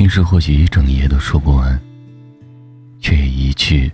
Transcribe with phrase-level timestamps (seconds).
[0.00, 1.78] 心事或许一整夜都说不完，
[3.02, 3.92] 却也一句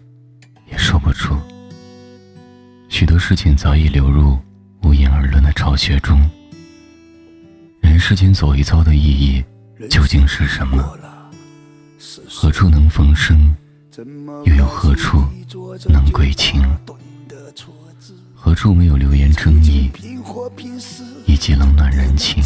[0.71, 1.37] 也说不出。
[2.89, 4.39] 许多事情早已流入
[4.85, 6.17] 无言而论的巢穴中。
[7.81, 9.45] 人世间走一遭的意义
[9.91, 10.97] 究竟是什么？
[12.29, 13.53] 何处能逢生？
[14.45, 15.25] 又有何处
[15.89, 16.63] 能归情？
[18.33, 19.91] 何处没有流言争议，
[21.27, 22.41] 以及冷暖人情？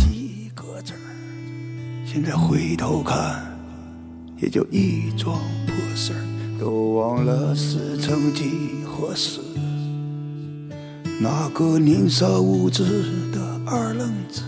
[2.06, 3.49] 现在回头看，
[4.40, 6.20] 也就一桩破事儿，
[6.58, 9.38] 都忘了是曾几何时，
[11.20, 12.82] 那个年少无知
[13.32, 14.42] 的二愣子，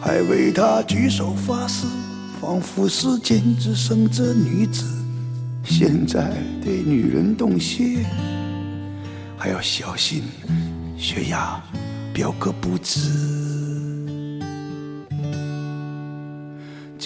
[0.00, 1.86] 还为他举手发誓，
[2.40, 4.84] 仿佛世间只剩这女子。
[5.62, 6.32] 现在
[6.64, 8.04] 对女人动心，
[9.36, 10.22] 还要小心
[10.96, 11.62] 血压
[12.14, 13.75] 飙个不止。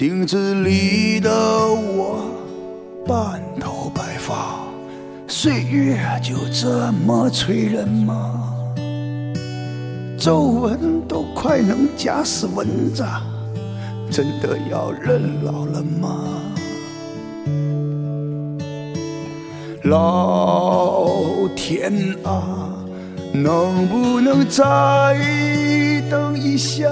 [0.01, 2.25] 镜子里的我，
[3.07, 4.65] 半头白发，
[5.29, 8.51] 岁月就这么催人吗？
[10.19, 13.05] 皱纹都快能夹死蚊子，
[14.11, 16.17] 真的要人老了吗？
[19.83, 21.93] 老天
[22.25, 22.73] 啊，
[23.35, 24.65] 能不能再
[26.11, 26.89] 等一下？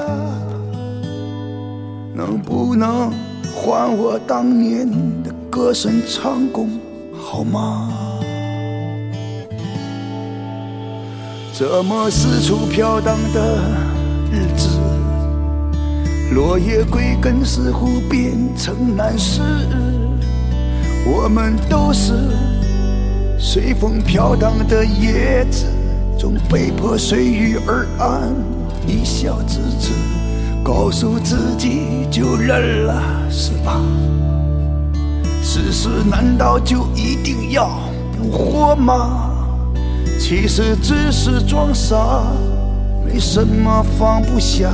[2.19, 3.13] 能不能
[3.55, 4.85] 还我当年
[5.23, 6.69] 的歌声唱功
[7.17, 7.93] 好吗？
[11.55, 13.61] 这么四处飘荡的
[14.33, 14.81] 日子，
[16.35, 19.41] 落叶归根似乎变成难事，
[21.07, 22.15] 我们都是。
[23.39, 25.67] 随风飘荡的叶子，
[26.19, 28.35] 总被迫随遇而安，
[28.89, 29.93] 一笑置之，
[30.69, 33.81] 告诉自己就认了，是吧？
[35.43, 37.71] 世事难道就一定要
[38.13, 39.31] 不活吗？
[40.21, 42.23] 其实只是装傻，
[43.03, 44.71] 没什么放不下，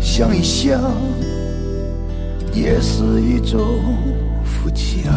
[0.00, 0.80] 想一想，
[2.52, 3.60] 也是一种
[4.44, 5.14] 福气啊。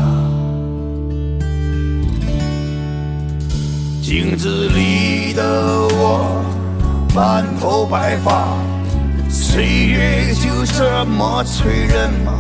[4.04, 5.44] 镜子里的
[5.98, 6.44] 我，
[7.16, 8.56] 满头白发，
[9.48, 12.34] 岁月就这么催人吗？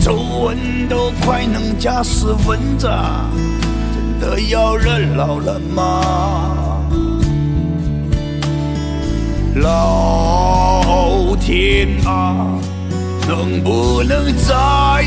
[0.00, 2.88] 皱纹都快能夹死蚊子，
[3.92, 6.80] 真的要人老了吗？
[9.56, 12.56] 老天啊，
[13.26, 15.04] 能不能再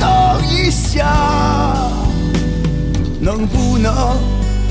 [0.00, 0.08] 等
[0.48, 1.76] 一下？
[3.20, 4.16] 能不能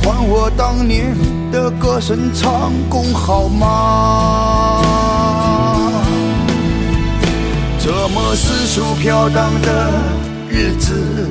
[0.10, 1.16] 还我当年
[1.52, 4.82] 的歌声唱功好吗？
[7.80, 9.92] 这么四处飘荡的
[10.50, 11.30] 日子，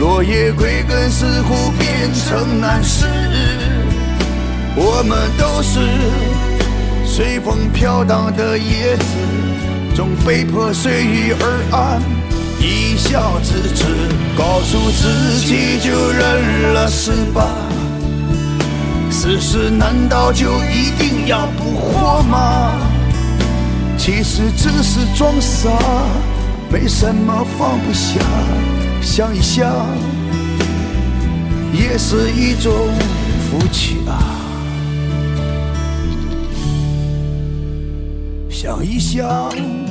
[0.00, 3.06] 落叶归根似乎变成难事。
[4.74, 5.78] 我们都是
[7.06, 9.04] 随风飘荡的叶子，
[9.94, 12.02] 总被迫随遇而安。
[12.66, 13.84] 一笑置之，
[14.36, 17.46] 告诉自己就认了是吧？
[19.08, 22.72] 世事难道就一定要不惑吗？
[23.96, 25.70] 其实只是装傻，
[26.68, 28.20] 没什么放不下，
[29.00, 29.72] 想一想
[31.72, 32.72] 也是一种
[33.48, 34.18] 福气啊。
[38.50, 39.85] 想一想。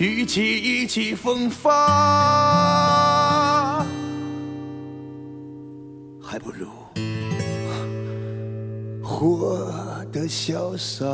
[0.00, 1.74] 与其意气风发，
[6.22, 6.66] 还不如
[9.02, 9.58] 活
[10.10, 11.04] 得潇洒。